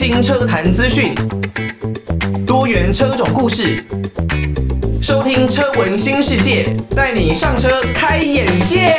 [0.00, 1.12] 新车坛资讯，
[2.46, 3.82] 多元车种故事，
[5.02, 8.94] 收听车闻新世界，带你上车开眼界。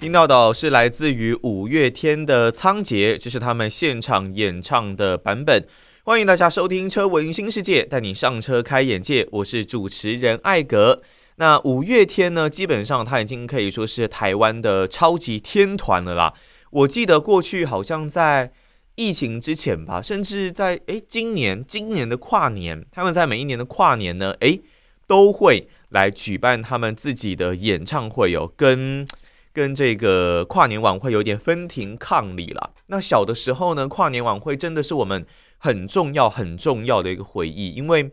[0.00, 5.64] 听到的是来自于五月天的《仓颉》，这是他们现场演唱的版本。
[6.04, 9.26] 欢迎大家收听《车闻新世界》，带你上车开眼界。
[9.32, 11.02] 我是主持人艾格。
[11.38, 16.32] 那五月天呢，基本上他已经可以说是台湾的超级天团了啦。
[16.70, 18.52] 我记得过去好像在
[18.94, 24.62] 疫情之前吧，甚至在诶今年今年的跨年，他们在每一年的跨年呢，诶
[25.06, 29.06] 都会来举办他们自己的演唱会哦，跟
[29.52, 32.70] 跟这个跨年晚会有点分庭抗礼啦。
[32.86, 35.26] 那小的时候呢，跨年晚会真的是我们
[35.58, 38.10] 很重要很重要的一个回忆，因为。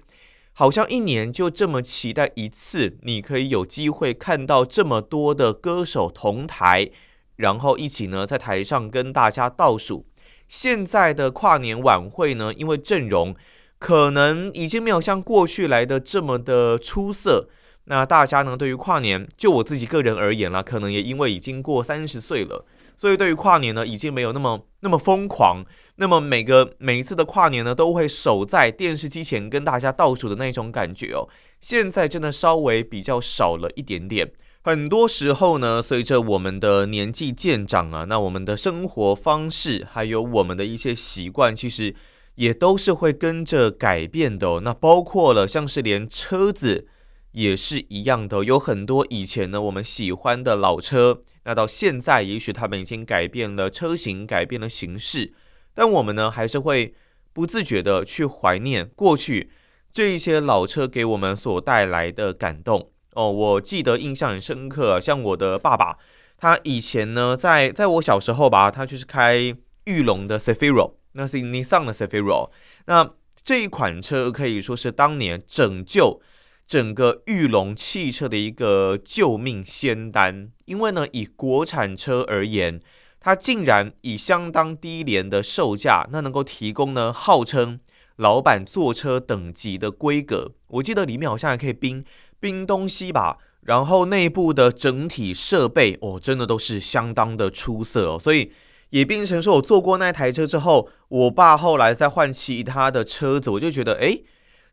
[0.54, 6.92] 好像一年就这么期待一次，你可以有机会看到这么多的歌手同台，
[7.38, 10.06] 然后一起呢在台上跟大家倒数。
[10.48, 13.36] 现在的跨年晚会呢，因为阵容
[13.80, 17.50] 可能已经没有像过去来的这么的出色，
[17.86, 22.66] 那大家呢对于跨年，就我自己个人而言啦，可能也因为已经过三十岁了，
[23.04, 25.62] 所以对于跨年呢已经没有那么那么疯狂。
[25.98, 31.28] 那么每个每一次的跨年呢，都会守在电视机前跟大家倒数的那种感觉哦。
[31.60, 34.32] 现在真的稍微比较少了一点点。
[34.64, 41.94] 很多时候呢，随着我们的年纪渐长啊，那我们的生活方式还有我们的一些习惯，其实
[42.36, 44.62] 也都是会跟着改变的。
[44.62, 46.88] 那包括了像是连车子
[47.34, 55.34] 也是一样的，有很多以前呢我们喜欢的老车，那到现在也许他们已经改变了车型，改变了形式。
[55.74, 56.94] 但我们呢，还是会
[57.34, 59.50] 不自觉的去怀念过去
[59.92, 63.32] 这一些老车给我们所带来的感动哦。
[63.32, 65.98] 我记得印象很深刻，像我的爸爸，
[66.38, 69.56] 他以前呢，在在我小时候吧，他就是开
[69.86, 72.52] 裕隆的 Cefiro，那是 Nissan 的 Cefiro。
[72.86, 73.12] 那
[73.44, 76.22] 这一款车可以说是当年拯救
[76.68, 82.80] 整个玉龙汽车的一个救命仙丹，因为呢，以国产车而言。
[83.26, 87.80] 它竟然以相当低廉的售价，那能够提供呢，号称
[88.18, 90.52] 老板坐车等级的规格。
[90.68, 92.04] 我记得里面好像还可以冰
[92.42, 98.20] 冰东西吧，然后内部的整体设备哦，真的都是相当的出色哦。
[98.20, 98.52] 所以
[98.90, 104.20] 也变成说我坐过那台车之后，我爸后来再换其他的车子，我就觉得哎，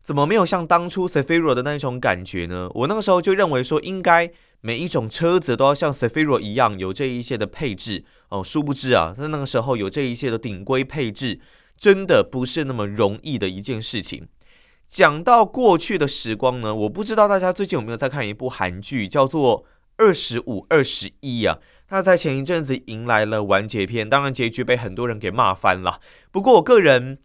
[0.03, 2.69] 怎么没有像当初 Cefiro 的那种感觉呢？
[2.73, 4.31] 我那个时候就认为说应该。
[4.63, 11.39] 每一种车子都要像 Cefiro 一样有这一些的配置哦，殊不知啊，在那个时候有这一些的顶规配置，
[11.79, 14.27] 真的不是那么容易的一件事情。
[14.87, 19.63] 讲到过去的时光呢，我不知道大家最近有没有在看一部韩剧，叫做
[19.97, 21.57] 《二十五二十一》啊。
[21.87, 25.99] 它在前一阵子迎来了完结篇，当然结局被很多人给骂翻了。
[26.31, 27.17] 不过我个人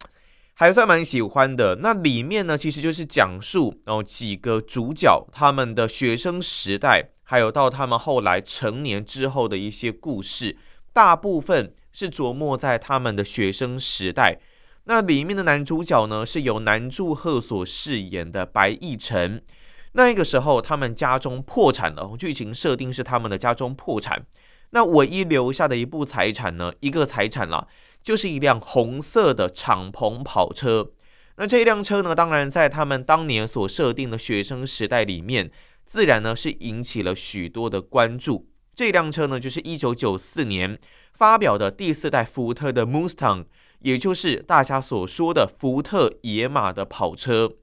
[0.59, 1.75] 还算蛮喜欢的。
[1.83, 7.11] 那里面呢，其实就是讲述哦几个主角他们的学生时代。
[7.23, 10.57] 还有到他们后来成年之后的一些故事，
[10.91, 14.39] 大部分是着墨在他们的学生时代。
[14.85, 19.43] 那里面的男主角呢，是由南柱赫所饰演的白易辰。
[19.91, 24.25] 那个时候，他们家中破产了，剧情设定是他们的家中破产。
[24.71, 27.67] 那唯一留下的一部财产呢，一个财产啦，
[28.07, 30.91] 就是一辆红色的敞篷跑车。
[31.35, 35.51] 那这一辆车呢，当然在他们当年所设定的学生时代里面。
[35.85, 38.47] 自然呢是引起了许多的关注。
[38.73, 40.77] 这辆车呢就是一九九四年
[41.13, 43.45] 发表的第四代福特的 Mustang，
[43.79, 47.55] 也就是大家所说的福特野马的跑车。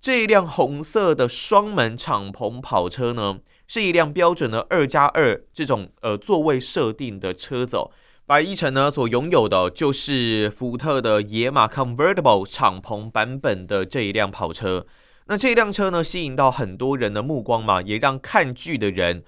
[0.00, 3.38] 这一辆红色的双门敞篷跑车呢，
[3.68, 7.78] 是一辆标准的二加二这种呃座位设定的车子。
[8.26, 14.86] 白一辰呢所拥有的就是福特的野马 Convertible 敞篷版本的这一辆跑车。
[15.26, 19.24] 那这辆车呢，吸引到很多人的目光嘛，也让看剧的人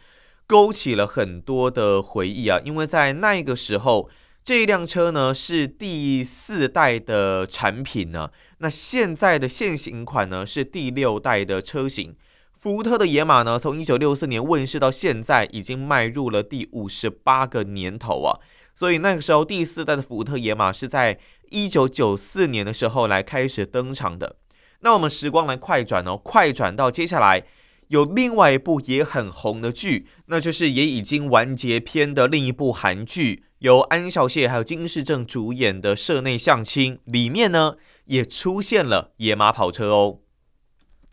[0.46, 2.58] 勾起了很多的回忆啊。
[2.64, 4.08] 因为在那个时候，
[4.42, 8.30] 这辆车呢是第四代的产品呢。
[8.58, 12.16] 那现在的现行款呢是第六代的车型。
[12.58, 18.40] 福特的野马呢，从一九六四年问世到现在，已经迈入了第五十八个年头啊。
[18.76, 21.18] 所以那个时候，第四代的福特野马是在
[21.50, 24.36] 一九九四年的时候来开始登场的。
[24.80, 27.44] 那我们时光来快转哦，快转到接下来
[27.88, 40.18] 有另外一部也很红的剧，那就是也已经完结篇的另一部韩剧，由安孝燮还有金世正主演的《社内相亲》里面呢，也出现了野马跑车哦。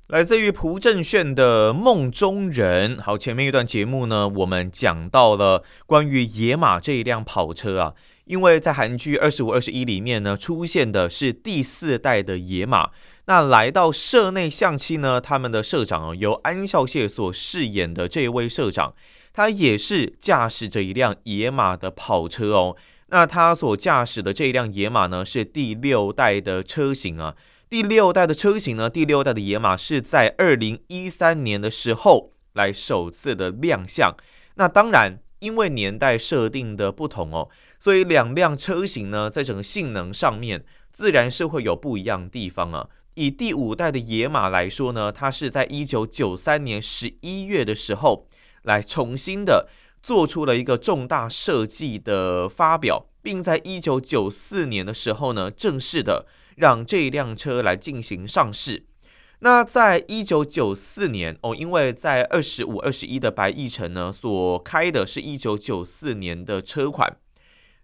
[0.08, 2.98] 来自于朴正炫的《梦中人》。
[3.02, 7.94] 好，前面一段节目呢，我们讲到了关于野马这一辆跑车啊，
[8.26, 12.90] 因为在韩剧《二十五二十一》里面呢，出现的是第四代的野马。
[13.28, 18.94] 那来到社内相亲呢，他们的社长由安孝燮所饰演的这位社长，
[19.32, 22.76] 他也是驾驶着一辆野马的跑车哦。
[23.08, 27.36] 那他所驾驶的这一辆野马呢，是第六代的车型啊。
[27.74, 34.16] 第六代的车型呢，第六代的野马是在二零一三年的时候来首次的亮相。
[34.58, 37.50] 那当然，因为年代设定的不同哦，
[37.80, 42.88] 所以两辆车型呢，在整个性能上面自然是会有不一样的地方啊。
[43.16, 48.28] 以第五代的野马来说呢，它是在一九九三年十一月的时候
[48.62, 49.68] 来重新的
[50.04, 56.28] 做出了一个重大设计的发表，并在一九九四年的时候呢，正式的。
[56.56, 58.86] 让这辆车来进行上市。
[59.40, 67.18] 那在一九九四年哦，因为在二十五、二十一的白翼城呢，所开的是一九九四年的车款。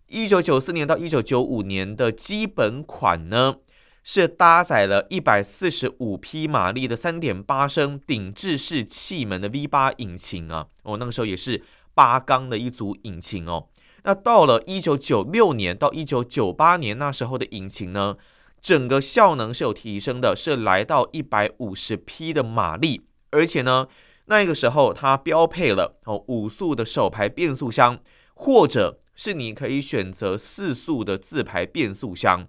[0.07, 3.57] 一九九四年到一九九五年的基本款呢，
[4.04, 10.68] 是搭载了一百四十五匹马力的三点八升顶置式气门的 V 八引擎啊。
[10.83, 11.62] 哦，那个时候也是
[11.94, 13.68] 八缸的一组引擎哦。
[14.04, 18.15] 那到了一九九六年到一九九八年那时候的引擎呢，
[18.62, 23.88] 整个效能是有提升的，是来到一百五十匹的马力，而且呢，
[24.26, 28.00] 那个时候它标配了哦五速的手排变速箱，
[28.34, 32.48] 或者是你可以选择四速的自排变速箱。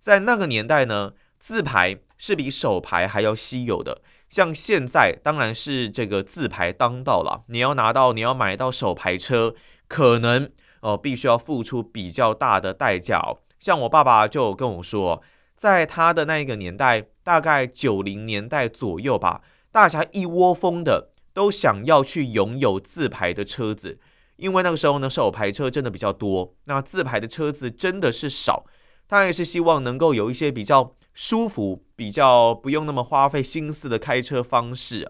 [0.00, 4.00] 在那个年代呢，自排是比手排还要稀有的，
[4.30, 7.42] 像现在当然是这个自排当道了。
[7.48, 9.54] 你要拿到，你要买到手排车，
[9.88, 10.48] 可能
[10.82, 13.38] 哦必须要付出比较大的代价哦。
[13.58, 15.20] 像我爸爸就跟我说。
[15.58, 23.98] 在他的那一个年代，大概九零年代左右吧，大家一窝蜂的都想要去拥有自排的车子，
[24.36, 28.66] 因为那个时候呢，手排车真的比较多，那自排的车子真的是少。
[29.08, 35.08] 他也是希望能够有一些比较舒服、比较不用那么花费心思的开车方式。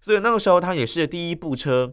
[0.00, 1.92] 所以那个时候他也是第一部车，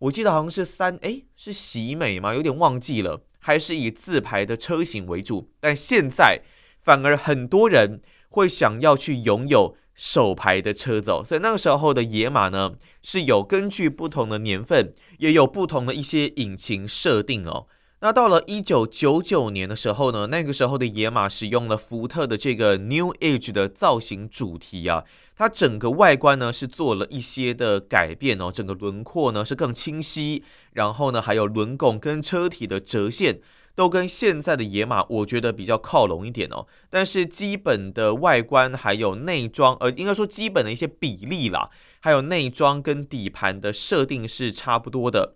[0.00, 2.34] 我记得好像是三，诶，是喜美吗？
[2.34, 5.50] 有点忘记了，还是以自排的车型为主。
[5.60, 6.42] 但现在。
[6.84, 17.66] 反而很多人会想要去拥有手排的车子，哦所以那个时候的野马呢，是有根据不同的年份，也有不同的一些引擎设定哦。
[18.00, 25.04] 那到了一九九九年的时候呢，那个时候的野马使用了福特的这个 New Age 的造型主题啊，
[25.34, 30.42] 它整个外观呢是做了一些的改变哦，整个轮廓呢是更清晰，
[30.72, 33.40] 然后呢还有轮拱跟车体的折线。
[33.74, 36.66] 都跟现在的野马，我觉得比较靠拢一点哦。
[36.88, 45.34] 但是基本的外观还有内装，呃，应该说基本的一些比例啦，还有内装跟底盘的设定是差不多的。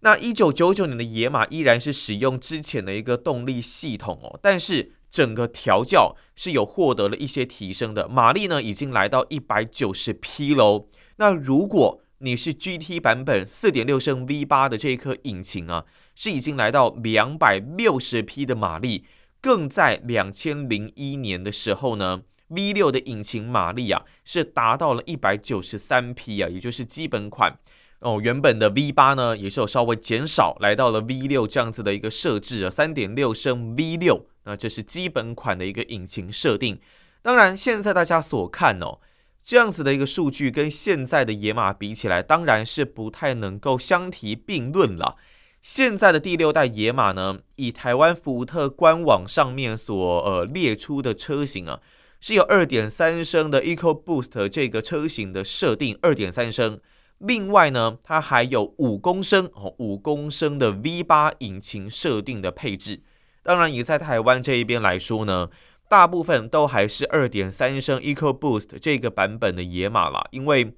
[0.00, 10.86] 那一九九九年的野马依然是使用之前的一个动力系统哦，但是整个调教是有获得了一些提升的，马力呢已经来到一百九十匹喽。
[11.16, 19.06] 那如果你是 GT 版本四点六升 V 八的这一颗引擎啊，是已经来到两百六十匹的马力，
[19.40, 27.58] 更在两千零一年的时候呢，V 六的引擎马力啊是达到了一百九十三匹啊，也就是基本款
[28.00, 36.78] 哦，原本的 V 八呢也是有稍微减少，来到了 V 六这样子的一个设置啊，三点六升 V 六，那这是基本款的一个引擎设定。
[37.22, 38.98] 当然，现在大家所看哦。
[39.42, 45.16] 这样子的一个数据跟现在的野马比起来，当然是不太能够相提并论了。
[45.60, 51.80] 现在的第六代野马呢，以台湾福特官网上面所呃列出的车型啊，
[52.20, 56.80] 是有二点三升的 EcoBoost 这个车型的设定，二点三升。
[57.18, 63.02] 另外呢，它还有五公升哦，五公升的 V 八引擎设定的配置。
[63.42, 65.48] 当然，以在台湾这一边来说呢。
[65.90, 70.72] 大部分都还是二点三升 EcoBoost 这个版本的野马啦，因为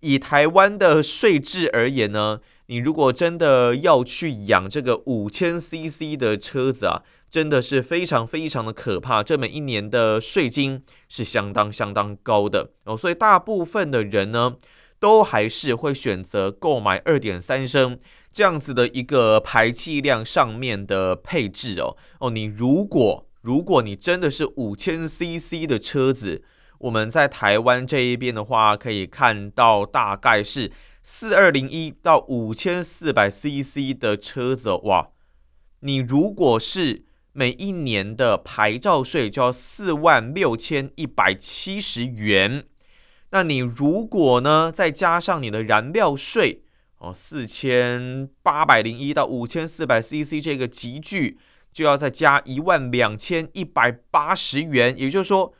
[0.00, 7.00] 以台湾的税制而言呢，你如果真的要去养这个五千 CC 的车子啊，
[7.30, 12.72] 真的是非常非常的可怕，这每一年的税金是相当相当高的。
[12.84, 14.56] 哦，所以大部分的人呢，
[14.98, 17.98] 都还是会选择购买二点三升
[18.30, 21.96] 这样子的一个排气量上面的配置哦。
[22.18, 26.42] 哦，你如果如果你真的是五千 CC 的车子，
[26.78, 35.10] 我们在台湾这一边的话，可以看到大概是四二零一到五千四百 CC 的车子，哇！
[35.80, 42.64] 你如果是每一年的牌照税就要四万六千一百七十元，
[43.30, 46.64] 那你如果呢，再加上你的燃料税
[46.98, 51.38] 哦，四千八百零一到五千四百 CC 这个集聚，
[51.72, 55.52] 就要再加一万两千一百八十元，也就是说，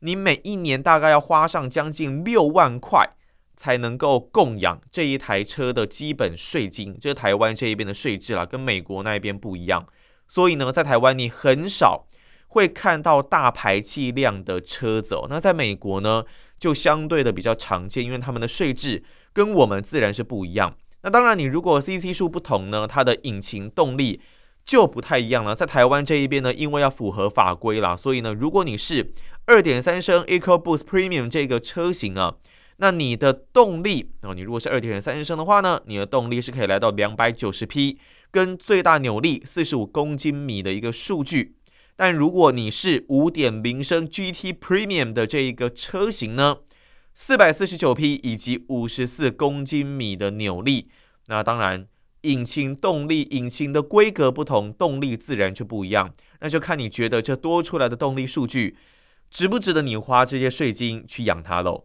[0.00, 3.10] 你每一年大概要花上将近六万块，
[3.56, 6.96] 才能够供养这一台车的基本税金。
[7.00, 9.86] 这是台湾这一边的税制啦，跟美国那一边不一样。
[10.26, 12.06] 所以呢，在台湾你很少
[12.48, 15.26] 会看到大排气量的车子哦。
[15.28, 16.24] 那在美国呢，
[16.58, 20.76] 就相对的比较常见，因为他们的税制跟我们自然是不一样。
[21.02, 24.20] 那当然，你如果 CC 数不同呢，它的引擎动力
[24.68, 25.54] 就不太一样了。
[25.54, 29.14] 在台湾这一边呢，因为要符合法规啦，所以呢，如果你是
[29.46, 32.34] 2.3升 EcoBoost Premium 这个车型啊，
[32.76, 37.98] 那你的动力哦，你如果是2.3升的话呢，你的动力是可以来到290匹，
[38.30, 41.54] 跟最大扭力45公斤米的一个数据。
[41.96, 46.58] 但如果你是五点零升 GT Premium 的这一个车型呢，
[47.14, 50.90] 四百四十九匹以及五十四公斤米的扭力，
[51.28, 51.86] 那当然
[52.22, 56.12] 引擎动力、引擎的规格不同，动力自然就不一样。
[56.40, 58.76] 那就看你觉得这多出来的动力数据
[59.30, 61.84] 值不值得你花这些税金去养它喽。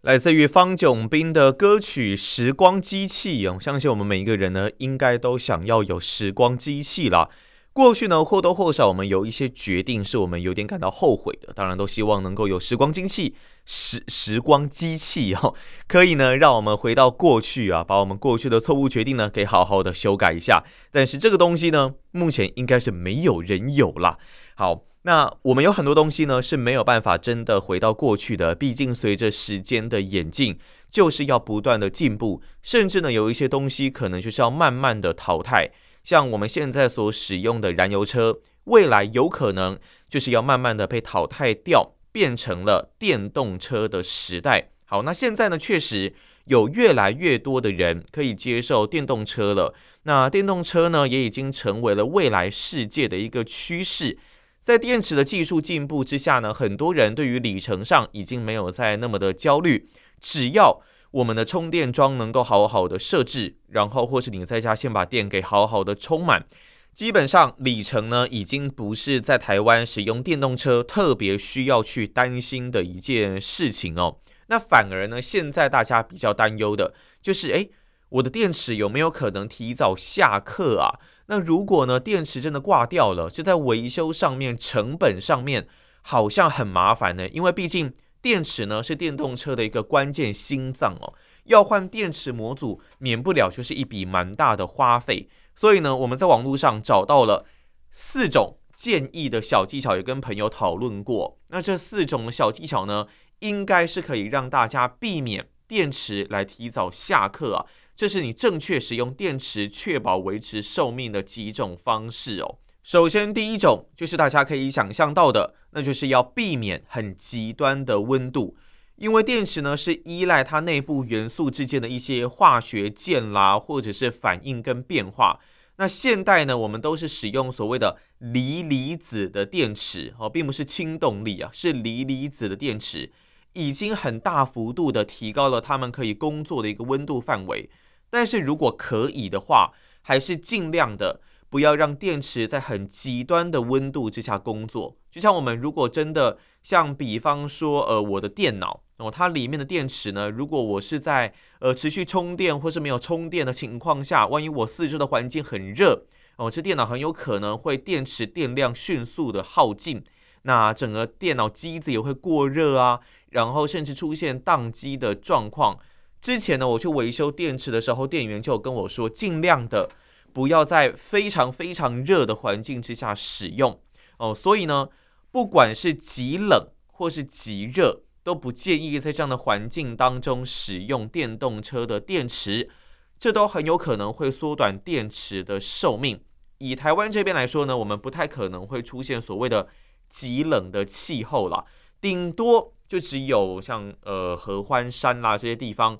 [0.00, 7.30] 来自于方炯斌的歌曲《时光机器》哦，相信我们每一个人呢，应该都想要有时光机器了。
[7.74, 15.54] 过去呢，或多或少我们有一些决定是我们有点感到后悔的，当然都希望能够有时光机器、时时光机器哦，
[15.88, 20.62] 可以呢让我们回到过去啊，把我们过去的错误决定呢给好好的修改一下。
[20.90, 24.18] 但是这个东西呢，目前应该是没有人有啦。
[24.54, 30.58] 好，那我们有很多东西呢是没有办法真的回到过去的，毕竟随着时间的演进，
[30.90, 35.70] 就是要不断的进步，甚至呢有一些东西可能就是要慢慢的淘汰。
[36.02, 39.78] 像我们现在所使用的燃油车，未来有可能
[40.08, 44.70] 就是要慢慢的被淘汰掉，变成了电动车的时代。
[44.84, 49.74] 好，那现在呢，确实有越来越多的人可以接受电动车了。
[50.02, 54.18] 那电动车呢，也已经成为了未来世界的一个趋势。
[54.62, 59.88] 在电池的技术进步之下呢，很多人对于里程上已经没有再那么的焦虑，
[60.20, 60.82] 只要
[61.12, 66.46] 我们的充电桩能够好好的设置，然后或是你在家先把电给好好的充满，
[66.94, 74.16] 基本上里程呢已经不是在台湾使用电动车特别需要去担心的一件事情哦。
[74.46, 77.70] 那反而呢，现在大家比较担忧的就是，诶，
[78.08, 80.98] 我的电池有没有可能提早下课啊？
[81.26, 85.68] 那如果呢，电池真的挂掉了，这在维修上面成本上面
[86.00, 87.92] 好像很麻烦呢，因为毕竟。
[88.22, 91.12] 电池呢是电动车的一个关键心脏哦，
[91.44, 95.28] 要换电池模组，免不了就是一笔蛮大的花费。
[95.56, 97.44] 所以呢，我们在网络上找到了
[97.90, 101.38] 四种建议的小技巧，也跟朋友讨论过。
[101.48, 103.08] 那这四种小技巧呢，
[103.40, 107.66] 应该是可以让大家避免电池来提早下课啊。
[107.94, 112.58] 这是你正确使用电池，确保维持寿命的几种方式哦。
[112.82, 118.56] 首先，第一种就是大家可以想象到的，那就是要避免很极端的温度，
[118.96, 125.40] 因为电池呢是依赖它内部元素之间的一些化学键啦，或者是反应跟变化。
[125.76, 133.10] 那现代呢，我们都是使用所谓的锂离子的电池哦，并不是氢动力啊，是锂离子的电池，
[133.54, 137.70] 已经很大幅度的提高了它们可以工作的一个温度范围。
[138.10, 141.20] 但是如果可以的话，还是尽量的。
[141.52, 144.96] 不要让电池在很极端的温度之下工作。
[145.10, 156.06] 就像我们如果真的像比方说，呃，我的电脑哦，它里面的电池呢，如果我是在呃持续充电或是没有充电的情况下，万一我四周的环境很热
[156.36, 160.02] 哦，这电脑很有可能会电池电量迅速的耗尽，
[160.44, 165.78] 那整个电脑机子也会过热啊，然后甚至出现宕机的状况。
[166.22, 169.90] 之前呢，我去维修电池的时候，店员就跟我说，尽量的。
[170.32, 173.80] 不要在非常非常热的环境之下使用
[174.18, 174.88] 哦，所以呢，
[175.30, 182.70] 不管是极冷或是极热，都不建议在这样的环境当中使用电动车的电池，
[183.18, 186.22] 这都很有可能会缩短电池的寿命。
[186.58, 189.68] 以台湾这边来说呢，我们不太可能会出现所谓的
[190.08, 191.64] 极冷的气候啦，
[192.00, 195.98] 顶多就只有像呃合欢山啦这些地方。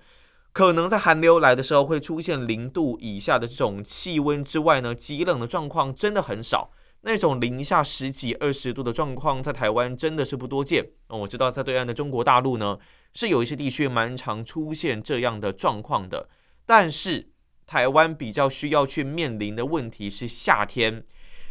[0.52, 6.70] 可能在寒流来的时候会出现零度以下的这种气温之外呢，极冷的状况真的很少。
[7.04, 10.86] 那种零下十几、二十度的状况，在台湾真的是不多见。
[11.08, 12.78] 我知道在对岸的中国大陆呢，
[13.12, 16.28] 是有一些地区蛮常出现这样的状况的。
[16.64, 17.30] 但是
[17.66, 21.04] 台湾比较需要去面临的问题是夏天，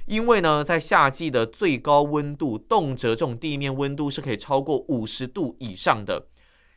[0.05, 6.27] 因为呢，在夏季的最高温度，动辄这种地面温度是可以超过五十度以上的，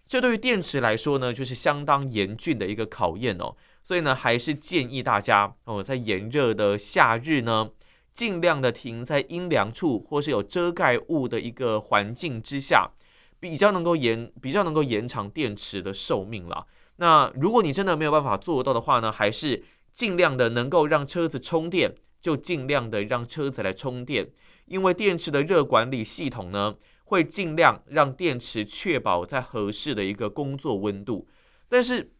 [0.06, 3.56] 这对于电池来说呢，就是相当严峻的一个考验哦。
[3.82, 7.70] 所以呢，还是建议大家哦，在炎热的夏日呢，
[8.12, 12.90] 尽量的停在阴凉处或是有遮盖物的一个环境之下，
[13.38, 16.64] 比较能够延比较能够延长电池的寿命啦。
[16.96, 24.30] 那如果你真的没有办法做到的话呢，还是尽量的能够让车子充电，就尽量的让车子来充电，
[24.66, 31.28] 因为电池的热管理系统呢，会尽量让电池确保在合适的一个工作温度。
[31.68, 32.12] 但是，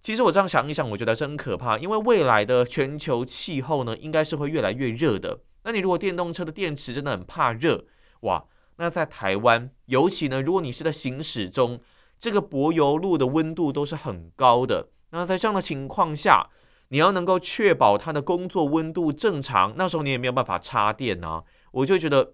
[0.00, 5.40] 其实我这样想一想，我觉得真可怕，因为未来的全球气候呢，应该是会越来越热的。
[5.64, 7.84] 那你如果电动车的电池真的很怕热，
[8.20, 8.44] 哇，
[8.76, 11.80] 那在台湾，尤其呢，如果你是在行驶中。
[12.20, 16.50] 这个柏油路的温度都是很高的，那在这样的情况下，
[16.88, 22.32] 你要能够确保它的工作温度正常，那时候你也没有办法插电啊，我就觉得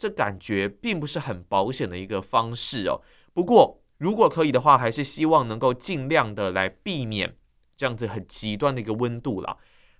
[0.00, 3.02] 这感觉并不是很保险的一个方式哦。
[3.34, 7.36] 不过如果可以的话，还是希望能够尽量的来避免
[7.76, 9.58] 这样子很极端的一个温度啦。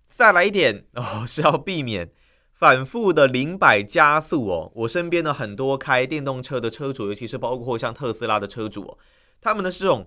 [0.09, 2.11] 再来一点哦，是要避免
[2.51, 8.99] 反复的零百加速哦，我身边的很多开电动车的车主，尤其是包括像特斯拉的车主哦，
[9.43, 10.07] 他们的这种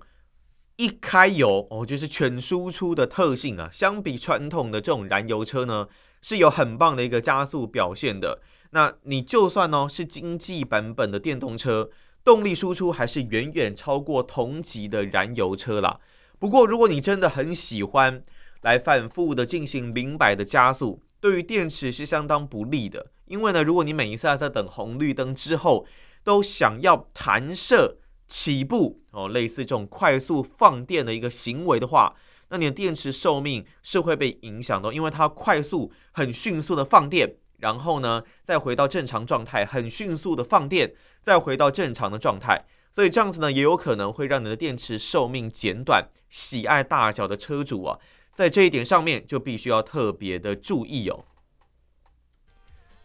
[0.77, 5.87] 一开油哦，就是全输出的特性啊，相比传统的这种燃油车呢，
[6.19, 8.41] 是有很棒的一个加速表现的。
[8.73, 11.91] 那你就算哦是经济版本的电动车，
[12.23, 15.99] 动力输出还是远远超过同级的燃油车啦。
[16.39, 18.23] 不过如果你真的很喜欢
[18.61, 25.85] 来反复的进行零百的加速，对于电池是相当不利的，因为呢，如果你每一次在等红绿灯之后
[26.23, 32.15] 都想要弹射起步哦，类似这种快速放电的一个行为的话，
[32.49, 40.93] 那你的电池寿命是会被影响的，因为它快速、很迅速的放电，然后呢再回到正常状态，很迅速的放电，
[41.23, 46.09] 再回到正常的状态，所以这样子呢也有可能会让你的电池寿命减短。
[46.29, 47.99] 喜爱大小的车主啊。
[48.35, 51.23] 在这一点上面就必须要特别的注意哦。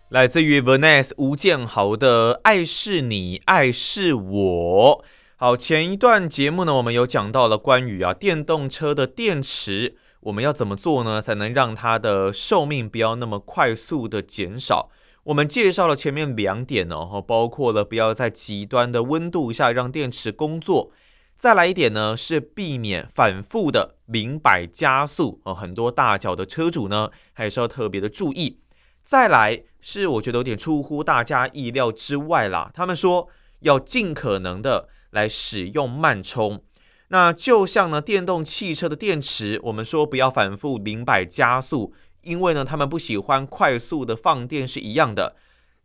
[0.09, 5.05] 来自于 Vaness 吴建豪的“爱是你，爱是我”。
[5.37, 14.91] 好，前一段节目呢，我们有讲到了关于啊电动车的电池，我们要怎么做呢，才能让它的寿命不要那么快速的减少？
[15.25, 20.91] 我们介绍了前面两点哦，包括了不要在极端的温度下让电池工作。
[21.39, 28.59] 再来一点呢，是避免反复的零百加速哦，很多大脚的车主呢，还是要特别的注意。
[29.05, 33.29] 再来是我觉得有点出乎大家意料之外啦，他们说
[33.61, 36.65] 要尽可能的来使用慢充。
[37.09, 45.37] 那就像呢，电动汽车的电池，我们说不要反复零百加速，因为呢，他们不喜欢快速的放电是一样的。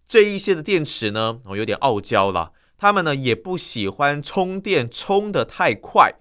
[0.05, 2.51] 这一些的电池呢，我有点傲娇了。
[2.77, 6.15] 他们呢也不喜欢充电充得太快。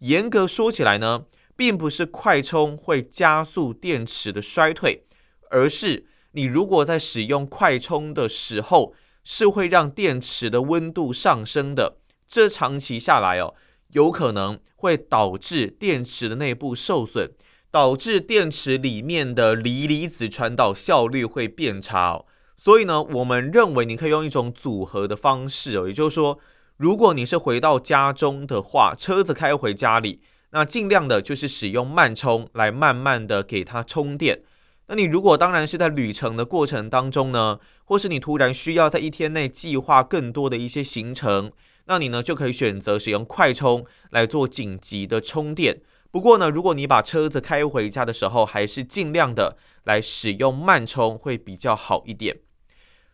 [0.00, 5.04] 严格说起来呢，并不是快充会加速电池的衰退，
[5.50, 11.98] 而是你如果在使用快充的时候，是会让电池的温度上升的。
[12.26, 13.54] 这长期下来哦，
[13.92, 17.30] 有可能会导致电池的内部受损，
[17.70, 22.26] 导致电池里面的锂离子传导效率会变差哦。
[22.56, 26.38] 所以呢，我们认为你可以用一种组合的方式哦，也就是说，
[26.76, 34.42] 如果你是回到家中的话，车子开回家里，那尽量的就是使用慢充来慢慢的给它充电。
[34.88, 41.52] 那你如果当然是在旅程的过程当中呢，或是你突然需要在一天内计划更多的一些行程，
[41.90, 45.80] 那你呢就可以选择使用快充来做紧急的充电。
[46.12, 52.38] 不过呢，如果你把车子开回家的时候，还是尽量的来使用慢充会比较好一点。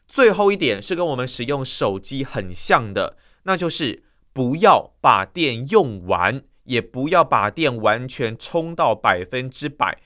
[0.07, 4.03] 最后一点是跟我们使用手机很像的，那就是
[4.35, 9.99] 不要把电用完，也不要把电完全充到百分之百，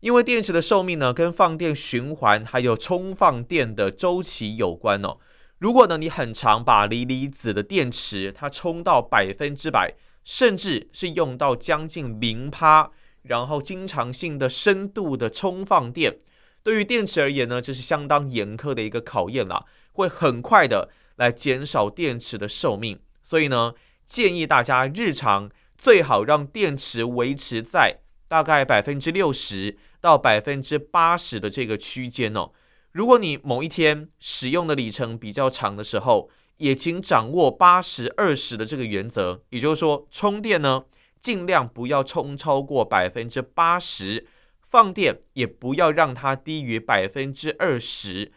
[0.00, 5.18] 因为电池的寿命呢，跟放电循环还有充放电的周期有关哦。
[5.58, 12.90] 如果呢，你很常把锂离子的电池它充到百分之百，甚至是用到将近零趴，
[13.22, 16.18] 然后经常性的深度的充放电。
[16.62, 23.00] 对于电池而言呢，这是相当严苛的一个考验啦，会很快的来减少电池的寿命。
[23.22, 32.50] 所以呢，建议大家日常最好让电池维持在大概百分之六十到百分之八十的这个区间哦。
[32.94, 40.84] 如果你某一天使用的里程比较长的时候，也请掌握八十二十的这个原则，也就是说，充电呢，
[41.18, 44.28] 尽量不要充超过百分之八十。
[44.60, 48.32] 放电也不要让它低于百分之二十，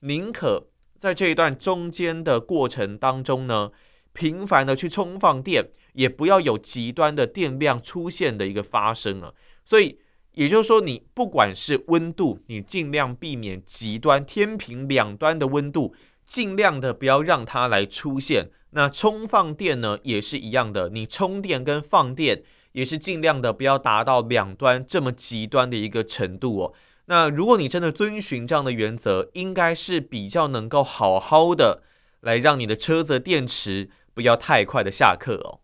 [0.00, 0.68] 宁可
[0.98, 3.70] 在这一段中间的过程当中呢，
[4.12, 9.32] 频繁的去充放电，也不要有极端的电量出现的一个发生啊。
[9.64, 10.00] 所以
[10.34, 18.50] 也就是说，你不管是温度，你尽量避免极端天平两端的温度，尽量的不要让它来出现。
[18.70, 22.42] 那充放电呢，也是一样的，你充电跟放电。
[22.72, 26.72] 也是尽量的不要达到两端这么极端的一个程度哦。
[27.06, 31.82] 那如果你真的遵循这样的原则，应该是比较能够好好的
[32.20, 35.58] 来让你的车子电池不要太快的下课哦。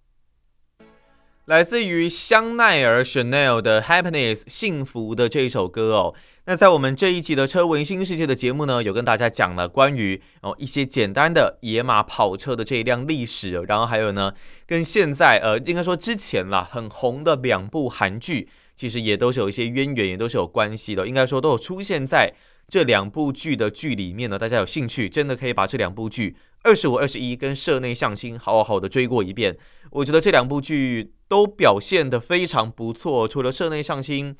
[1.46, 6.12] 来自于香奈儿 Chanel 的 Happiness 幸福的这一首歌哦。
[6.46, 14.32] 那在我们这一集的车文新世界的节目呢，有跟大家讲了关于哦一些简单的野马跑车的这一辆历史，然后还有呢
[14.66, 22.32] 跟现在呃应该说之前啦很红的两部韩剧，其实也都是有一些渊源，也都是有关系的，应该说都有出现在
[22.68, 24.38] 这两部剧的剧里面呢。
[24.38, 26.30] 大家有兴趣，真的可以把这两部剧
[26.62, 29.56] 《二十五二十一》跟《社内相亲》好好的追过一遍。
[29.90, 34.34] 我觉得这两部剧都表现得非常不错，除了《社内相亲》。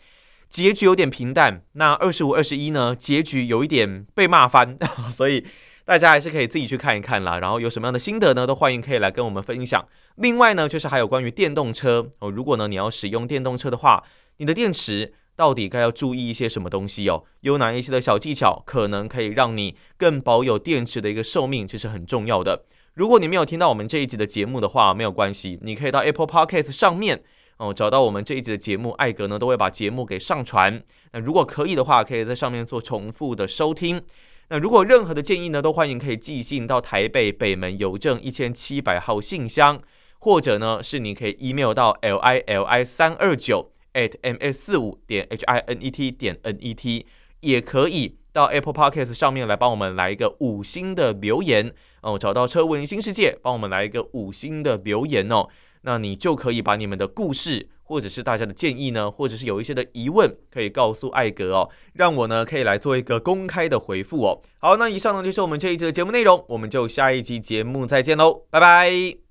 [0.49, 2.95] 结局有点平淡，那二十五二十一呢？
[2.95, 4.77] 结局有一点被骂翻，
[5.11, 5.45] 所以
[5.85, 7.41] 大家还是可以自己去看一看啦。
[7.41, 8.47] 然后有什么样的心得呢？
[8.47, 9.85] 都欢迎可以来跟我们分享。
[10.15, 14.05] 另外呢，就是还有关于电动车哦，如果呢你要使用电动车的话，
[14.39, 17.25] 你的电池到底该要注意一些什么东西哦？
[17.41, 21.67] 有哪一些的小技巧可能可以让你更保有电池的一个寿命？
[21.67, 22.65] 这是很重要的。
[22.95, 27.23] 如果你没有听到我们这一集的节目的话，没有关系，你可以到 Apple Podcast 上面。
[27.59, 30.83] 哦，找到我们这一集的节目，艾格呢都会把节目给上传。
[31.13, 34.03] 那如果可以的话，可以在上面做重复的收听。
[34.49, 39.81] 那如果任何的建议呢，都欢迎可以寄信到台北北门邮政一千七百号信箱，
[40.19, 45.91] 或者呢是你可以 email 到 l i l i 三二九 at m s 四五点 h i n e
[45.91, 47.07] t 点 n e t，
[47.41, 52.19] 也可以到 Apple Podcast 上面来帮我们来一个五星的留言哦。
[52.19, 55.49] 找到车闻新世界，帮我们来一个五星的留言哦。
[55.83, 64.43] 那你就可以把你们的故事，或者是大家的建议呢，或者是有一些的疑问，可以告诉艾格哦，让我呢可以来做一个公开的回复哦。
[64.59, 69.26] 好，那以上呢就是我们这一集的节目内容，我们就下一集节目再见喽，拜拜。